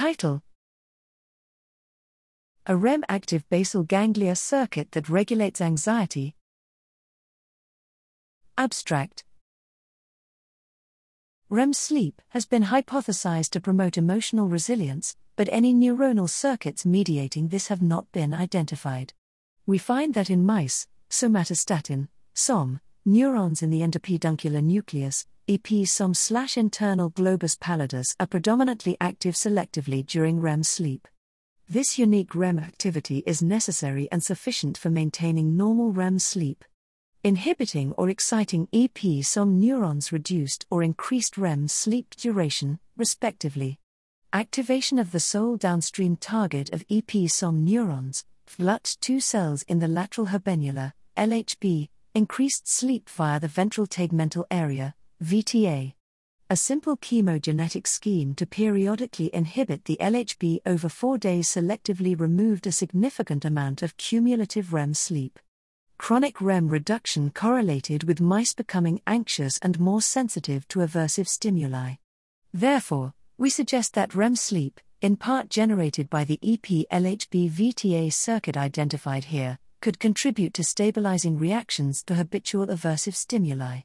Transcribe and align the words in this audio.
Title 0.00 0.42
A 2.64 2.74
REM 2.74 3.04
active 3.06 3.46
basal 3.50 3.82
ganglia 3.82 4.34
circuit 4.34 4.92
that 4.92 5.10
regulates 5.10 5.60
anxiety. 5.60 6.36
Abstract 8.56 9.24
REM 11.50 11.74
sleep 11.74 12.22
has 12.30 12.46
been 12.46 12.62
hypothesized 12.62 13.50
to 13.50 13.60
promote 13.60 13.98
emotional 13.98 14.48
resilience, 14.48 15.18
but 15.36 15.50
any 15.52 15.74
neuronal 15.74 16.30
circuits 16.30 16.86
mediating 16.86 17.48
this 17.48 17.68
have 17.68 17.82
not 17.82 18.10
been 18.10 18.32
identified. 18.32 19.12
We 19.66 19.76
find 19.76 20.14
that 20.14 20.30
in 20.30 20.46
mice, 20.46 20.88
somatostatin, 21.10 22.08
SOM, 22.32 22.80
neurons 23.04 23.62
in 23.62 23.70
the 23.70 23.80
entopeduncular 23.80 24.62
nucleus, 24.62 25.26
EP-SOM 25.48 26.14
slash 26.14 26.56
internal 26.56 27.10
globus 27.10 27.58
pallidus 27.58 28.14
are 28.20 28.26
predominantly 28.26 28.96
active 29.00 29.34
selectively 29.34 30.06
during 30.06 30.40
REM 30.40 30.62
sleep. 30.62 31.08
This 31.68 31.98
unique 31.98 32.34
REM 32.34 32.58
activity 32.58 33.22
is 33.26 33.42
necessary 33.42 34.08
and 34.12 34.22
sufficient 34.22 34.76
for 34.76 34.90
maintaining 34.90 35.56
normal 35.56 35.92
REM 35.92 36.18
sleep. 36.18 36.64
Inhibiting 37.22 37.92
or 37.92 38.08
exciting 38.08 38.68
EP-SOM 38.72 39.58
neurons 39.58 40.12
reduced 40.12 40.66
or 40.70 40.82
increased 40.82 41.36
REM 41.36 41.68
sleep 41.68 42.14
duration, 42.16 42.78
respectively. 42.96 43.78
Activation 44.32 44.98
of 44.98 45.12
the 45.12 45.20
sole 45.20 45.56
downstream 45.56 46.16
target 46.16 46.72
of 46.72 46.84
EP-SOM 46.90 47.64
neurons, 47.64 48.24
Vglut2 48.48 49.22
cells 49.22 49.62
in 49.62 49.80
the 49.80 49.88
lateral 49.88 50.28
habenula, 50.28 50.92
LHB, 51.16 51.88
increased 52.20 52.68
sleep 52.68 53.08
via 53.08 53.40
the 53.40 53.48
ventral 53.48 53.86
tegmental 53.86 54.44
area, 54.50 54.94
VTA. 55.24 55.94
A 56.50 56.54
simple 56.54 56.98
chemogenetic 56.98 57.86
scheme 57.86 58.34
to 58.34 58.44
periodically 58.44 59.34
inhibit 59.34 59.86
the 59.86 59.96
LHB 59.98 60.58
over 60.66 60.90
four 60.90 61.16
days 61.16 61.48
selectively 61.48 62.14
removed 62.20 62.66
a 62.66 62.72
significant 62.72 63.46
amount 63.46 63.80
of 63.80 63.96
cumulative 63.96 64.74
REM 64.74 64.92
sleep. 64.92 65.38
Chronic 65.96 66.42
REM 66.42 66.68
reduction 66.68 67.30
correlated 67.30 68.04
with 68.04 68.20
mice 68.20 68.52
becoming 68.52 69.00
anxious 69.06 69.58
and 69.62 69.80
more 69.80 70.02
sensitive 70.02 70.68
to 70.68 70.80
aversive 70.80 71.26
stimuli. 71.26 71.94
Therefore, 72.52 73.14
we 73.38 73.48
suggest 73.48 73.94
that 73.94 74.14
REM 74.14 74.36
sleep, 74.36 74.78
in 75.00 75.16
part 75.16 75.48
generated 75.48 76.10
by 76.10 76.24
the 76.24 76.38
EP 76.42 76.84
LHB 76.92 77.50
VTA 77.50 78.12
circuit 78.12 78.58
identified 78.58 79.24
here, 79.24 79.58
could 79.80 79.98
contribute 79.98 80.54
to 80.54 80.62
stabilizing 80.62 81.38
reactions 81.38 82.02
to 82.02 82.14
habitual 82.14 82.66
aversive 82.66 83.14
stimuli. 83.14 83.80